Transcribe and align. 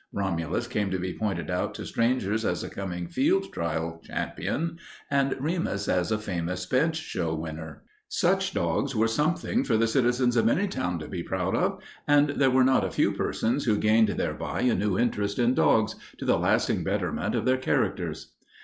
Romulus 0.11 0.65
came 0.65 0.89
to 0.89 0.97
be 0.97 1.13
pointed 1.13 1.51
out 1.51 1.75
to 1.75 1.85
strangers 1.85 2.43
as 2.43 2.63
a 2.63 2.71
coming 2.71 3.05
field 3.05 3.53
trial 3.53 4.01
champion, 4.03 4.79
and 5.11 5.35
Remus 5.39 5.87
as 5.87 6.11
a 6.11 6.17
famous 6.17 6.65
bench 6.65 6.95
show 6.97 7.35
winner. 7.35 7.83
Such 8.07 8.51
dogs 8.51 8.95
were 8.95 9.07
something 9.07 9.63
for 9.63 9.77
the 9.77 9.85
citizens 9.85 10.35
of 10.35 10.49
any 10.49 10.67
town 10.67 10.97
to 10.97 11.07
be 11.07 11.21
proud 11.21 11.55
of. 11.55 11.83
And 12.07 12.29
there 12.31 12.49
were 12.49 12.63
not 12.63 12.83
a 12.83 12.89
few 12.89 13.11
persons 13.11 13.65
who 13.65 13.77
gained 13.77 14.07
thereby 14.09 14.61
a 14.61 14.73
new 14.73 14.97
interest 14.97 15.37
in 15.37 15.53
dogs, 15.53 15.93
to 16.17 16.25
the 16.25 16.39
lasting 16.39 16.83
betterment 16.83 17.35
of 17.35 17.45
their 17.45 17.57
characters. 17.57 18.33